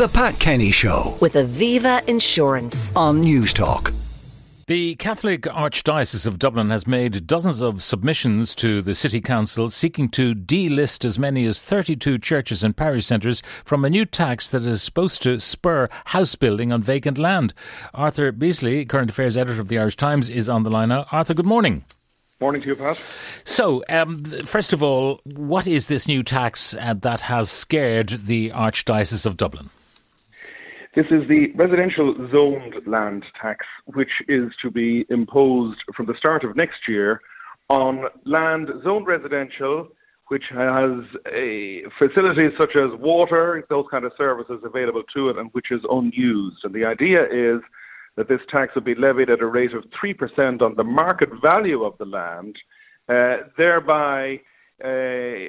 [0.00, 2.90] The Pat Kenny Show with Aviva Insurance.
[2.96, 3.92] on Newstalk.
[4.66, 10.08] The Catholic Archdiocese of Dublin has made dozens of submissions to the City Council seeking
[10.12, 14.62] to delist as many as 32 churches and parish centres from a new tax that
[14.62, 17.52] is supposed to spur house building on vacant land.
[17.92, 21.04] Arthur Beesley, current affairs editor of the Irish Times, is on the line now.
[21.12, 21.84] Arthur, good morning.
[22.40, 22.98] Morning to you, Pat.
[23.44, 28.48] So, um, first of all, what is this new tax uh, that has scared the
[28.48, 29.68] Archdiocese of Dublin?
[30.94, 36.42] This is the residential zoned land tax, which is to be imposed from the start
[36.42, 37.20] of next year
[37.68, 39.86] on land zoned residential,
[40.28, 45.50] which has a facilities such as water, those kind of services available to it, and
[45.52, 46.58] which is unused.
[46.64, 47.60] And the idea is
[48.16, 51.84] that this tax will be levied at a rate of 3% on the market value
[51.84, 52.56] of the land,
[53.08, 54.40] uh, thereby,
[54.84, 55.46] uh,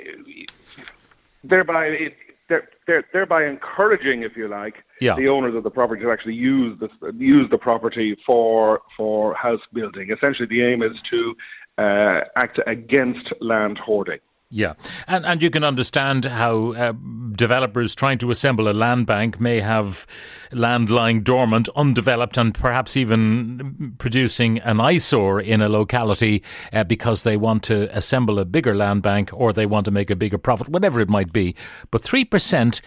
[1.43, 2.15] thereby, it,
[2.47, 5.15] there- there- thereby encouraging, if you like, Yeah.
[5.15, 9.61] the owners of the property to actually use the use the property for for house
[9.73, 10.09] building.
[10.11, 11.35] Essentially, the aim is to
[11.77, 14.19] uh, act against land hoarding.
[14.53, 14.73] Yeah,
[15.07, 16.91] and and you can understand how uh,
[17.31, 20.05] developers trying to assemble a land bank may have
[20.51, 27.23] land lying dormant, undeveloped, and perhaps even producing an eyesore in a locality uh, because
[27.23, 30.37] they want to assemble a bigger land bank or they want to make a bigger
[30.37, 31.55] profit, whatever it might be.
[31.89, 32.81] But three percent.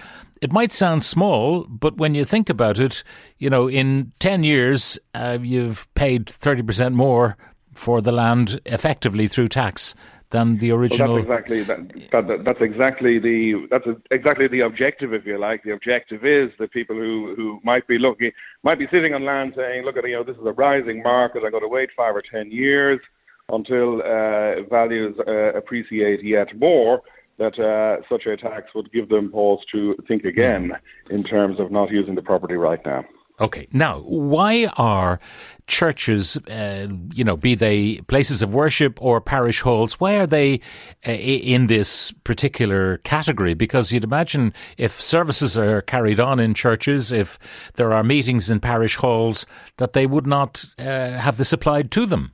[0.44, 3.02] It might sound small, but when you think about it,
[3.38, 7.38] you know, in 10 years, uh, you've paid 30% more
[7.72, 9.94] for the land effectively through tax
[10.28, 11.14] than the Well, original.
[11.14, 11.78] that's exactly that,
[12.12, 15.62] that, that, that's exactly the that's exactly the objective, if you like.
[15.62, 18.30] The objective is that people who, who might be looking
[18.62, 21.42] might be sitting on land saying, "Look at you know this is a rising market.
[21.42, 23.00] I'm going to wait five or ten years
[23.48, 27.00] until uh, values uh, appreciate yet more."
[27.38, 30.72] That uh, such a tax would give them pause to think again
[31.10, 33.04] in terms of not using the property right now.
[33.40, 33.66] Okay.
[33.72, 35.18] Now, why are
[35.66, 40.60] churches, uh, you know, be they places of worship or parish halls, why are they
[41.06, 43.54] uh, in this particular category?
[43.54, 47.38] Because you'd imagine if services are carried on in churches, if
[47.74, 49.46] there are meetings in parish halls,
[49.78, 50.82] that they would not uh,
[51.18, 52.32] have this applied to them.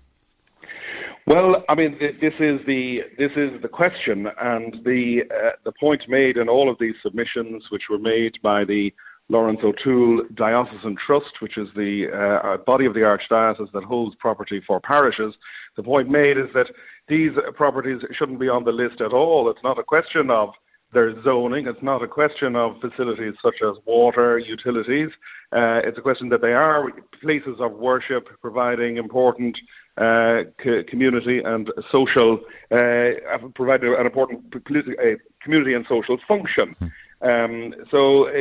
[1.27, 6.03] Well, I mean, this is the this is the question, and the uh, the point
[6.09, 8.93] made in all of these submissions, which were made by the
[9.29, 14.61] Lawrence O'Toole Diocesan Trust, which is the uh, body of the archdiocese that holds property
[14.67, 15.35] for parishes.
[15.77, 16.67] The point made is that
[17.09, 19.49] these properties shouldn't be on the list at all.
[19.51, 20.51] It's not a question of
[20.93, 21.67] their zoning.
[21.67, 25.11] It's not a question of facilities such as water, utilities.
[25.53, 26.91] Uh, it's a question that they are
[27.21, 29.57] places of worship, providing important
[29.97, 32.41] uh, co- community and social,
[32.71, 36.75] uh, provide an important politi- uh, community and social function.
[37.23, 38.33] Um, so uh,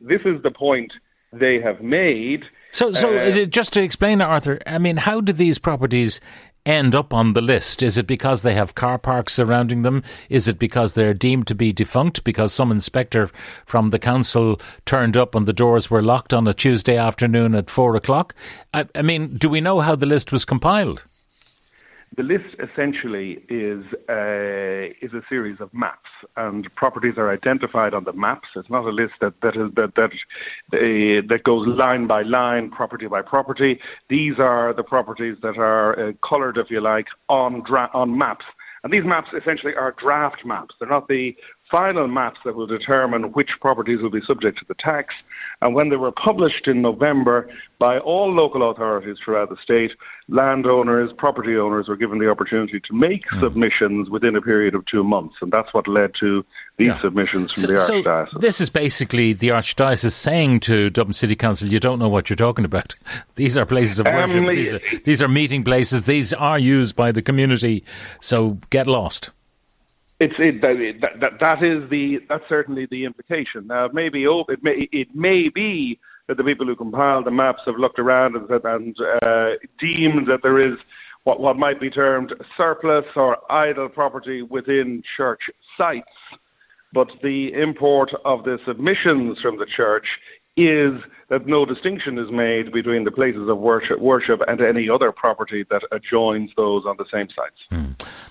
[0.00, 0.92] this is the point
[1.32, 2.44] they have made.
[2.70, 6.20] So, so uh, just to explain, Arthur, I mean, how do these properties
[6.66, 7.82] end up on the list?
[7.82, 10.02] Is it because they have car parks surrounding them?
[10.28, 13.30] Is it because they're deemed to be defunct because some inspector
[13.64, 17.70] from the council turned up and the doors were locked on a Tuesday afternoon at
[17.70, 18.34] four o'clock?
[18.74, 21.04] I, I mean, do we know how the list was compiled?
[22.16, 28.04] The list essentially is uh, is a series of maps, and properties are identified on
[28.04, 28.48] the maps.
[28.54, 30.12] It's not a list that that is that that
[30.72, 33.80] uh, that goes line by line, property by property.
[34.08, 38.44] These are the properties that are uh, coloured, if you like, on dra- on maps.
[38.82, 40.76] And these maps essentially are draft maps.
[40.78, 41.34] They're not the
[41.70, 45.14] final maps that will determine which properties will be subject to the tax.
[45.62, 49.90] And when they were published in November by all local authorities throughout the state,
[50.28, 55.02] landowners, property owners were given the opportunity to make submissions within a period of two
[55.02, 55.36] months.
[55.40, 56.44] And that's what led to
[56.76, 57.00] these Yeah.
[57.00, 61.68] submissions from So, the so this is basically the Archdiocese saying to Dublin City Council,
[61.68, 62.94] "You don't know what you're talking about.
[63.36, 64.36] These are places of worship.
[64.36, 66.04] Um, these, are, these are meeting places.
[66.04, 67.82] These are used by the community.
[68.20, 69.30] So get lost."
[70.18, 73.66] It's it, that, that that is the that's certainly the implication.
[73.66, 75.98] Now, it may be oh, it may it may be
[76.28, 80.40] that the people who compiled the maps have looked around and and uh, deemed that
[80.42, 80.78] there is
[81.24, 85.42] what what might be termed surplus or idle property within church
[85.76, 86.08] sites.
[86.94, 90.06] But the import of the submissions from the church
[90.56, 90.94] is
[91.28, 95.66] that no distinction is made between the places of worship, worship and any other property
[95.70, 97.60] that adjoins those on the same sites.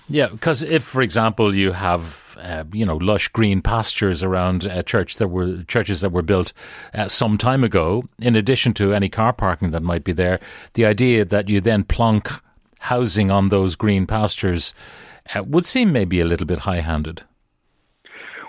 [0.08, 4.82] Yeah, because if, for example, you have uh, you know lush green pastures around a
[4.82, 6.52] church that were churches that were built
[6.94, 10.38] uh, some time ago, in addition to any car parking that might be there,
[10.74, 12.28] the idea that you then plonk
[12.80, 14.74] housing on those green pastures
[15.34, 17.24] uh, would seem maybe a little bit high-handed.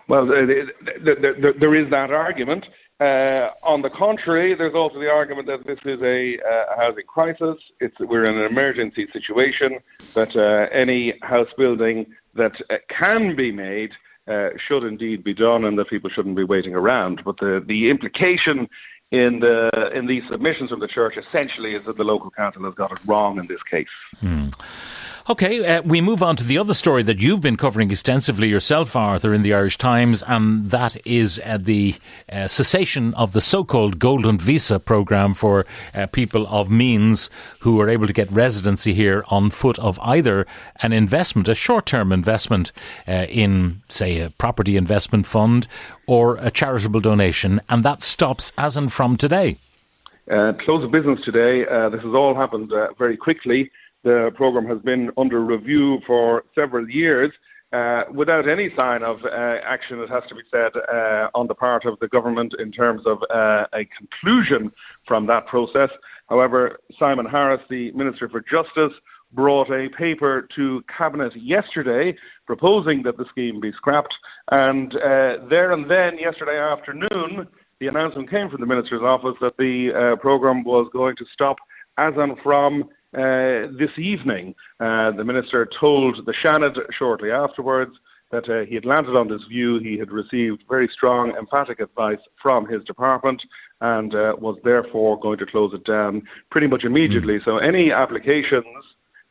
[0.07, 2.65] Well, there, is that argument.
[2.99, 7.57] Uh, on the contrary, there's also the argument that this is a uh, housing crisis.
[7.79, 9.79] It's, we're in an emergency situation,
[10.15, 13.91] that uh, any house building that uh, can be made
[14.27, 17.21] uh, should indeed be done and that people shouldn't be waiting around.
[17.23, 18.67] But the, the implication
[19.11, 22.73] in the in these submissions from the church essentially is that the local council has
[22.73, 23.87] got it wrong in this case.
[24.19, 24.49] Hmm.
[25.29, 28.95] Okay, uh, we move on to the other story that you've been covering extensively yourself,
[28.95, 31.95] Arthur, in the Irish Times, and that is uh, the
[32.31, 37.29] uh, cessation of the so-called Golden Visa program for uh, people of means
[37.59, 40.47] who are able to get residency here on foot of either
[40.81, 42.71] an investment, a short-term investment
[43.05, 45.67] uh, in, say, a property investment fund
[46.05, 49.57] or a charitable donation, and that stops as and from today.
[50.31, 51.65] Uh, close of business today.
[51.91, 53.69] this has all happened very quickly.
[54.03, 57.31] The program has been under review for several years.
[57.73, 59.29] Uh, without any sign of uh,
[59.65, 63.01] action, it has to be said, uh, on the part of the government in terms
[63.05, 64.71] of uh, a conclusion
[65.05, 65.89] from that process.
[66.29, 68.97] However, Simon Harris, the Minister for Justice,
[69.33, 72.15] brought a paper to Cabinet yesterday
[72.45, 74.13] proposing that the scheme be scrapped.
[74.51, 77.47] And uh, there and then, yesterday afternoon,
[77.79, 81.57] the announcement came from the Minister's office that the uh, programme was going to stop
[81.97, 84.55] as and from uh, this evening.
[84.79, 87.91] Uh, the minister told the Seanad shortly afterwards
[88.31, 89.79] that uh, he had landed on this view.
[89.79, 93.41] He had received very strong, emphatic advice from his department
[93.79, 97.35] and uh, was therefore going to close it down pretty much immediately.
[97.39, 97.45] Mm.
[97.45, 98.65] So any applications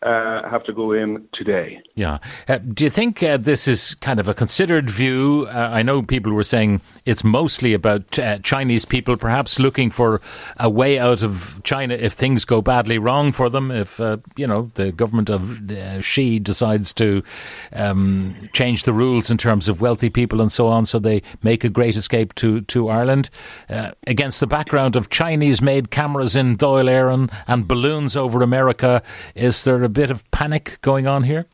[0.07, 1.81] uh, have to go in today.
[1.97, 2.19] Yeah.
[2.47, 5.49] Uh, do you think uh, this is kind of a considered view?
[5.49, 10.21] Uh, I know people were saying it's mostly about uh, Chinese people perhaps looking for
[10.59, 14.47] a way out of China if things go badly wrong for them, if, uh, you
[14.47, 15.61] know, the government of
[16.03, 17.25] Xi decides to
[17.73, 21.65] um, change the rules in terms of wealthy people and so on, so they make
[21.65, 23.29] a great escape to, to Ireland.
[24.07, 29.03] against the background of Chinese made cameras in Dáil Éireann and balloons over America,
[29.35, 31.47] is there a bit of panic going on here?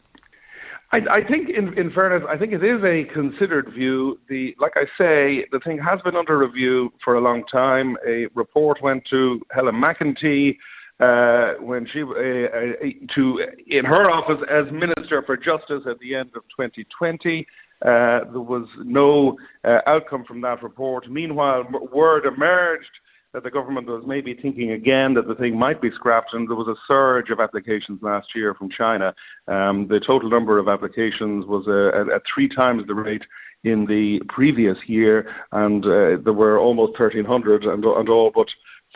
[0.92, 4.18] I, I think, in, in, fairness, I think it is a considered view.
[4.28, 7.96] The, like I say, the thing has been under review for a long time.
[8.06, 10.56] A report went to Helen McEntee
[10.98, 16.16] uh, when she uh, uh, to in her office as Minister for Justice at the
[16.16, 17.46] end of 2020.
[17.80, 17.86] Uh,
[18.32, 21.08] there was no uh, outcome from that report.
[21.08, 22.90] Meanwhile, word emerged
[23.32, 26.56] that the government was maybe thinking again that the thing might be scrapped, and there
[26.56, 29.14] was a surge of applications last year from China.
[29.49, 33.23] Um, the total number of applications was uh, at, three times the rate
[33.64, 38.49] in the previous year, and uh, there were almost 1,300, and, and all but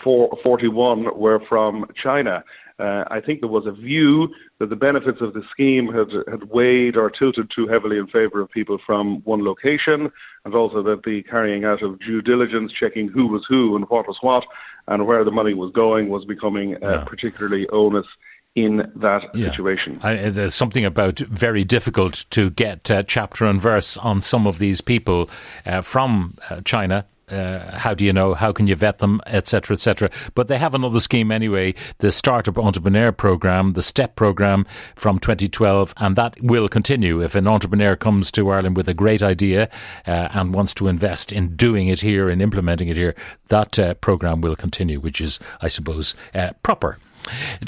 [0.03, 2.45] four, 41 were from China.
[2.79, 4.29] Uh, I think there was a view
[4.59, 8.41] that the benefits of the scheme had, had weighed or tilted too heavily in favour
[8.41, 10.11] of people from one location,
[10.45, 14.07] and also that the carrying out of due diligence, checking who was who and what
[14.07, 14.45] was what,
[14.89, 17.05] and where the money was going, was becoming uh, yeah.
[17.05, 18.07] particularly onus
[18.55, 19.51] in that yeah.
[19.51, 19.99] situation.
[20.03, 24.59] I, there's something about very difficult to get uh, chapter and verse on some of
[24.59, 25.31] these people
[25.65, 28.35] uh, from uh, China uh, how do you know?
[28.35, 30.11] How can you vet them, etc., etc.
[30.35, 35.95] But they have another scheme anyway, the Startup Entrepreneur Program, the STEP program from 2012,
[35.97, 37.23] and that will continue.
[37.23, 39.69] If an entrepreneur comes to Ireland with a great idea
[40.07, 43.15] uh, and wants to invest in doing it here and implementing it here,
[43.49, 46.99] that uh, program will continue, which is, I suppose, uh, proper.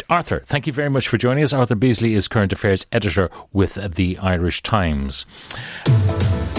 [0.08, 1.52] Arthur, thank you very much for joining us.
[1.52, 5.26] Arthur Beesley is current affairs editor with the Irish Times.